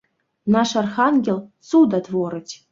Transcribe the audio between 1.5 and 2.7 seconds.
цуда творыць!